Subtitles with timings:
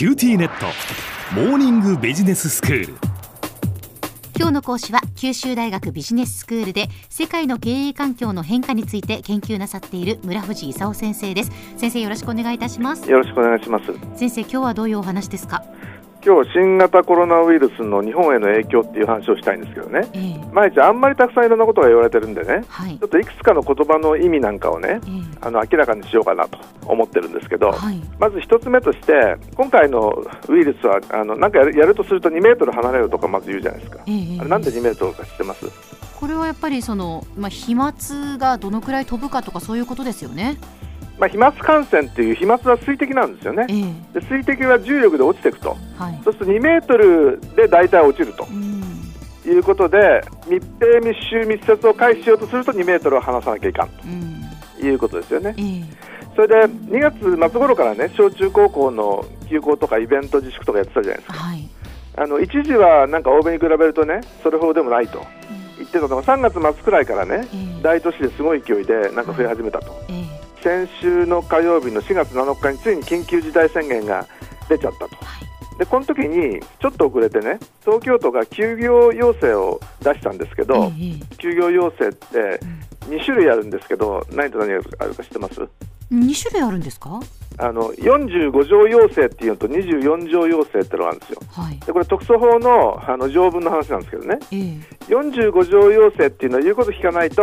[0.00, 0.64] QTnet。
[1.34, 2.94] モーニングビジネススクール。
[4.34, 11.52] 今日の講師は九州大学ビジネススクールで世界の経営環境の変化について研究なさっている村藤功先生です。
[11.76, 13.10] 先生よろしくお願いいたします。
[13.10, 13.84] よろしくお願いします。
[14.16, 15.62] 先生今日はどういうお話ですか？
[16.24, 22.98] 今日新型コロナウイルスの日本への影響っていう話をしたいんですけどね、えー、毎日あんまりたくさんいろんなことが言われてるんでね、はい。
[22.98, 27.98] ちょっといくつかの言葉の意味なんかをねえーあの明らかにしようかなと思ってるんですけど、はい。
[28.18, 35.64] まず一つ目として今回のウイルスはあのなんかやるやるとすると2メートル離れるとかまず言うじゃないですか、えーあれなんで2メートルか知ってます？
[36.20, 37.92] これはやっぱりそのまあ飛沫
[38.36, 40.58] がどのくらい飛ぶかとかそういうことですよね
[41.20, 43.66] まあ、飛沫感染っていう飛沫は水滴なんですよね。
[43.68, 45.76] えー、で水滴は重力で落ちていくと。
[45.98, 46.20] はい。
[46.24, 48.80] そうすると2メートルで大体落ちるとうん。
[49.44, 54.80] いうことで密閉密集密接を回避しようとすると2メートルを離さなきゃいかんうん。
[54.80, 55.54] ということですよね。
[55.58, 55.84] えー、
[56.34, 61.38] それで2月末頃からね小中高校の休校とかイベント自粛とかやってたじゃないですか。
[61.38, 61.68] はい。
[62.16, 65.24] あの一時はなんか欧米に比べるとねそれほどでもないと
[65.76, 69.92] 言ってたのが3月末くらいからねえー大都市ですごい勢いでなんか増え始めたと。
[70.08, 74.26] えー先週の火曜日の4月7日についに緊急事態宣言が
[74.68, 75.04] 出ちゃったと。
[75.04, 75.78] はい。
[75.78, 82.60] でこの時にちょっと遅れてね東京都が休業要請を出したんですけど、えー休業要請って
[83.08, 85.66] 2種類あるんですけど何と何があるか知ってます？
[86.10, 87.18] 二種類あるんですか？
[87.58, 91.40] あの45条要請っていうのと24条要請ってのがあるんですよ。
[91.50, 91.78] はい。
[91.80, 94.38] でこれ特措法のあの条文の話なんですけどね。
[94.52, 97.42] えー、45条要請っていうのは言うこと聞かないと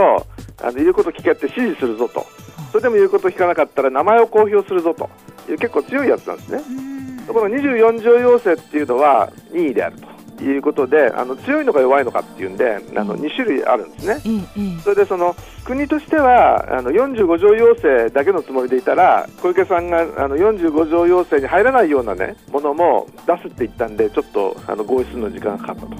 [0.62, 2.22] あの言うこと聞けって指示するぞと。
[2.22, 2.36] そ
[2.78, 5.09] れでも言うこと聞かなかったら名前を公表するぞと。
[5.52, 6.64] いう結構強いやつなんですね。
[6.70, 7.25] うん。
[7.25, 9.97] ところが24条要請っていうのは任意である
[10.38, 14.80] ということであの強いのか弱いのかっていうんであの2種類あるんですね。
[14.83, 25.95] それでその国としてはあの45条要請だけのつもりでいたら小池さんがあの45条要請に入らないような、ね、ものも出すって言ったんでちょっとあの合意するのに時間がかかったと、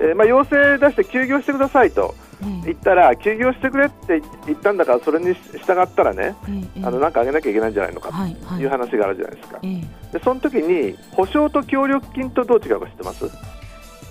[0.00, 2.14] えーまあ、要請出して休業してくださいと。
[2.16, 2.21] えー
[2.64, 6.34] 言ったら休業してくれって言ったんだからそれに従ったらね
[6.82, 8.10] あのなんかあげなきゃいけないんじゃないのか
[8.48, 9.58] という話があるじゃないですか。
[9.62, 13.24] えーでその時に保証と協力金とどう違うか知ってます？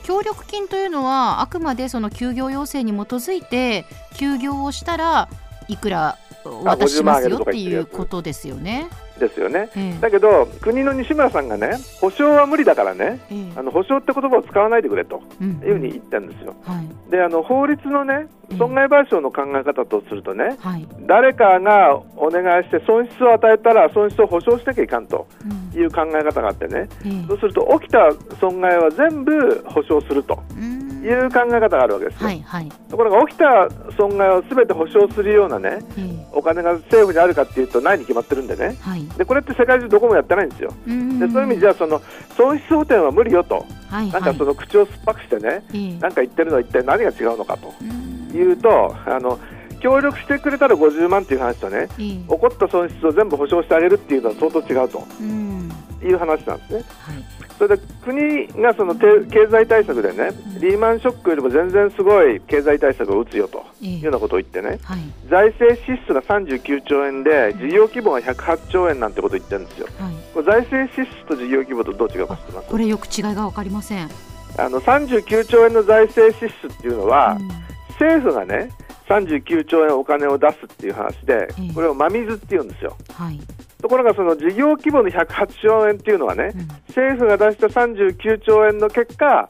[0.04, 3.86] 協力金というのはあくまでその休業要請に基づいて
[4.16, 5.30] 休業をしたら
[5.68, 6.18] いくら
[6.64, 8.88] 渡しますよっていうことですよね。
[9.22, 9.70] ですよね。
[9.78, 10.02] ええ。
[10.02, 13.52] だけど国の西村さんがね保証は無理だからねええ。
[13.56, 15.52] あの保証って言葉を使わないでくれとうん。
[15.52, 16.54] いうふうに言ったんですよ。
[16.66, 17.12] はい。
[17.12, 20.86] であの法律のねうん損害賠償の考え方とするとねはい。
[21.08, 25.80] 誰かがお願いして損失を与えたら損失を保証しなきゃいかんとうん。
[25.80, 26.90] いう考え方があってね。
[27.06, 27.26] ええ。
[27.28, 28.00] そうすると起きた
[28.40, 30.38] 損害は全部保証すると。
[30.58, 32.28] うんいう考え方があるわけですよ。
[32.28, 32.70] はいはい。
[32.90, 33.68] ところが起きた
[33.98, 36.28] 損害を全て保証するようなねええ。
[36.34, 38.78] お金が政府にあるかっていうとないに決まってるんでね。
[38.82, 39.04] はい。
[39.18, 40.74] でこれって世界中どこもやってないんですよ。
[40.88, 42.02] うんでそういう意味じゃその
[42.38, 43.66] 損失補填は無理よと。
[43.90, 46.00] はいなんかその口を酸っぱくしてねええ。
[46.00, 47.74] なんか言ってるのは一体何が違うのかと。
[47.82, 48.36] うん。
[48.36, 49.40] いうとあの
[49.82, 52.08] 協力してくれたら50万っていう話とねええ。
[52.18, 55.04] 起こった損失を全部保証してあげるっていうのは相当違うと。
[55.20, 55.72] うん。
[56.04, 56.84] いう話なんですね。
[57.00, 63.90] はいそれで国がそのて経済対策でねリーマンショックよりも全然すごい経済対策を打つよとええ。
[63.98, 65.02] いうようなことを言ってねはい。
[65.30, 69.86] 財政支出が39兆円で事業規模が108兆円なんてことを言ってるんですよ。
[70.00, 70.14] はい。
[70.34, 74.10] これ財政支出と事業規模とどう違うか知ってますこれよく違いがわかりません。
[74.58, 77.48] あの39兆円の財政支出っていうのは、うん。
[77.90, 78.72] 政府がね
[79.08, 81.74] 39兆円お金を出すっていう話でええ。
[81.76, 82.98] これを真水っていうんですよ。
[83.14, 83.40] はい
[83.82, 86.68] ところがその事業規模の108兆円っていうのはねうん。
[86.88, 89.48] 政府が出した39兆円の結果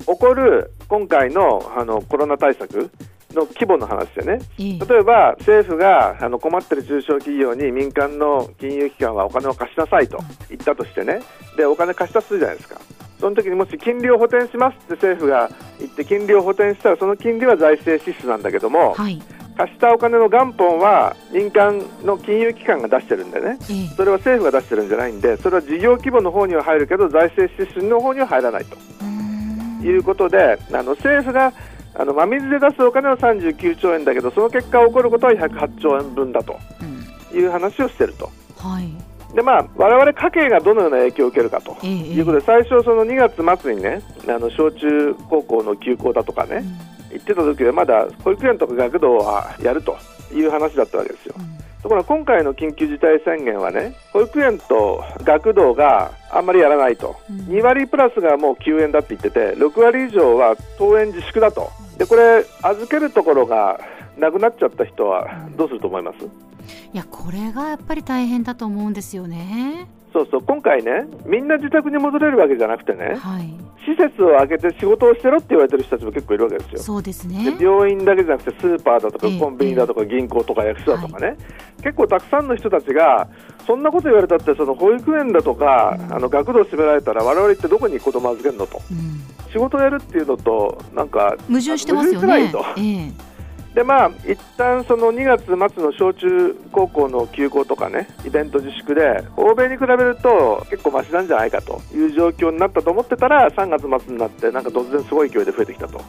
[0.00, 2.90] 起こる今回のあのコロナ対策
[3.34, 4.44] の規模の話でね。
[4.58, 4.78] ええ。
[4.78, 10.18] 例えば政府があの困ってる中小企業に民間の金融機関はお金を貸しなさいと
[10.48, 11.20] 言ったとしてね。
[11.56, 12.80] でお金貸したとするじゃないですか。
[13.22, 19.22] その時にもし金利を補填しますって政府が言って金利を補填したらその金利は財政支出なんだけどもはい
[19.56, 23.58] 貸したお金の元本は民間の金融機関が出してるんでね。
[23.70, 23.88] ええ。
[23.96, 28.76] それは政府が出してるんじゃないんでそれは事業規模の方には入るけど財政支出の方には入らないと。
[29.02, 29.82] うん。
[29.82, 31.52] いうことであの政府が
[31.94, 36.58] あの真水で出すお金は39兆円だけどその結果起こることは108兆円分だと。
[36.80, 37.38] うん。
[37.38, 38.30] いう話をしてると。
[38.58, 38.88] はい。
[39.34, 41.76] でまあ我々家計がどのような影響を受けるかと。
[41.82, 46.64] ええいうことで最初その2月末にねあの小中高校の休校だとかね
[47.12, 49.96] 言ってた時はまだ保育園とか学童はやると
[50.32, 51.34] いう話だったわけですよ。
[51.82, 57.36] ところが今回の緊急事態宣言はね保育園と学童があんまりやらないと、うん。
[57.46, 61.70] 2割プラスがもう休園だって言ってて6割以上は登園自粛だと。
[61.98, 63.80] でこれ預けるところが
[64.16, 66.24] なくなっちゃった人はどうすると思います？
[66.24, 69.88] いやこれがやっぱり大変だと思うんですよね。
[70.12, 73.48] そうそう今回ね、みんな自宅に戻れるわけじゃなくてね、はい、
[73.86, 76.82] 施設を開けて仕事をしてろって言われてる人たちも結構いるわけですよ。
[76.82, 77.50] そうですね。
[77.56, 81.36] で病院だけじゃなくてスーパーだとかええコンビニだとか銀行とか役所だとかね、
[81.82, 83.28] 結構たくさんの人たちが
[83.66, 88.82] そんなこと言われたってその保育園だとかあの学童閉められたら我々ってどこに子供預けるのと。
[88.90, 92.26] うん、仕事をやるっていうのとなんか矛盾してますよね。
[92.26, 92.80] 矛盾してないと。
[92.80, 93.31] ええ
[93.74, 106.02] でまあ一旦その2月末の小中高校の休校とかねイベント自粛で欧米に比べると結構マシなんじゃないかという状況になったと思ってたら3月末になってなんか突然すごい勢いで増えてきたと。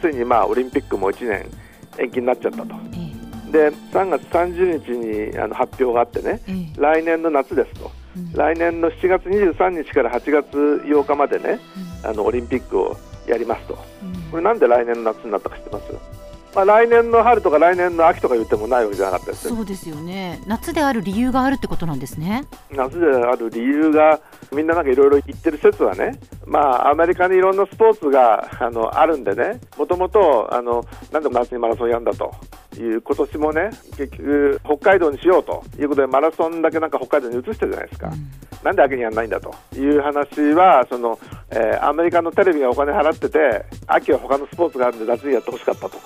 [0.00, 1.46] ついにまあオリンピックも1年
[1.98, 2.74] 延期になっちゃったと。
[2.92, 2.98] え
[3.48, 3.70] え。
[3.70, 6.80] で3月30日にあの発表があってねええ。
[6.80, 7.92] 来年の夏ですと。
[8.16, 8.32] うん。
[8.32, 10.48] 来年の7月23日から8月
[10.84, 11.60] 8日までね
[12.02, 12.10] うん。
[12.10, 12.96] あのオリンピックを
[13.28, 13.78] やりますと。
[14.02, 14.12] うん。
[14.32, 16.15] これなんで来年の夏になったか知ってます？
[16.54, 20.40] まあ、来年の春とか来年の秋とか言ってもないわけじゃなかったですよそうですよね。
[20.46, 22.44] 夏である理由があるってことなんですね。
[22.70, 24.20] 夏である理由が
[24.54, 30.82] みんななんかいろいろ言ってる説はね、まあ、アメリカにいろんなスポーツがあのあるんでね、もともとあの
[31.12, 32.34] なんで夏にマラソンやんだと
[32.78, 38.10] いう、今年もね、結局、北海道にしようということで、マラソンだけなんか北海道に移してるじゃないですか、
[38.62, 41.18] なんで秋にやんないんだという話は、その
[41.50, 45.98] えーアメリカのテレビがお金払ってて、秋は他のスポーツがあるんで、夏にやってほしかったと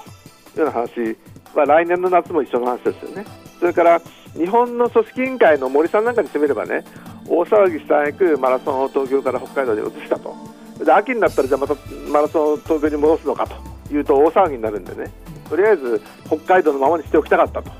[0.56, 1.16] ような話。
[1.54, 3.24] は、来年の夏も一緒の話ですよね。
[3.58, 4.00] それから
[4.34, 6.84] 日本の組織委員会の森さんなんかにしてみればね、
[7.28, 10.34] 大騒ぎしたいくマラソンを東京から北海道に移したと、
[10.82, 11.74] で秋になったら、じゃあまた
[12.10, 13.70] マラソンを東京に戻すのかと。
[13.92, 15.10] いうと、大騒ぎになるんでね、
[15.48, 17.70] とりあえず北海道のままにしておきたかったと、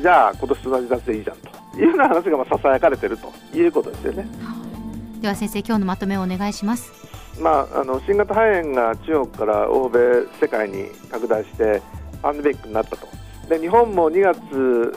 [0.00, 1.48] じゃあ今年と同じ夏でいいじゃんと。
[1.76, 3.32] いうような話がまあささやかれてると。
[3.56, 4.26] いうことですよね。
[5.20, 6.92] では先生今日のまとめをお願いします。
[7.40, 9.98] まあ、あの新型肺炎が中国から欧米、
[10.40, 11.82] 世界に拡大して
[12.22, 13.08] パンデミックになったと
[13.48, 14.38] で日本も2月、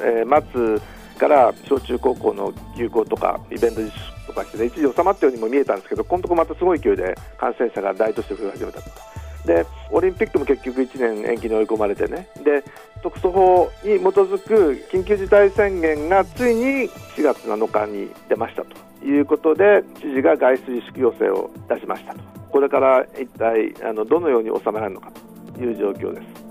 [0.03, 8.89] えー末から小中高校の休校とかイベント自粛とかして、一時収まったようにも見えたんですけどこのところまたすごい勢いで感染者が大都市で増え始めたと。
[9.45, 12.63] でオリンピックも結局1年延期に追い込まれてねで
[13.01, 22.19] 特措法に基づく緊急事態宣言がついに4月7日に出ましたということで知事が外出自粛要請を出しましたと
[22.51, 25.11] これから一体あのどのように収められるのか
[25.55, 26.50] という状況です。